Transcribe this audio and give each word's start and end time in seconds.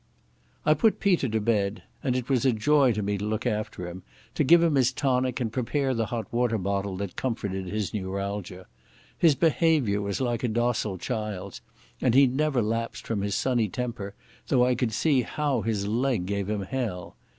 I 0.65 0.73
put 0.73 0.99
Peter 0.99 1.29
to 1.29 1.39
bed, 1.39 1.83
and 2.01 2.15
it 2.15 2.27
was 2.27 2.43
a 2.43 2.51
joy 2.51 2.91
to 2.93 3.03
me 3.03 3.19
to 3.19 3.23
look 3.25 3.45
after 3.45 3.87
him, 3.87 4.01
to 4.33 4.43
give 4.43 4.63
him 4.63 4.73
his 4.73 4.91
tonic 4.91 5.39
and 5.39 5.53
prepare 5.53 5.93
the 5.93 6.07
hot 6.07 6.25
water 6.33 6.57
bottle 6.57 6.97
that 6.97 7.15
comforted 7.15 7.67
his 7.67 7.93
neuralgia. 7.93 8.65
His 9.15 9.35
behaviour 9.35 10.01
was 10.01 10.19
like 10.19 10.43
a 10.43 10.47
docile 10.47 10.97
child's, 10.97 11.61
and 12.01 12.15
he 12.15 12.25
never 12.25 12.63
lapsed 12.63 13.05
from 13.05 13.21
his 13.21 13.35
sunny 13.35 13.69
temper, 13.69 14.15
though 14.47 14.65
I 14.65 14.73
could 14.73 14.91
see 14.91 15.21
how 15.21 15.61
his 15.61 15.85
leg 15.85 16.25
gave 16.25 16.49
him 16.49 16.61
hell. 16.63 17.15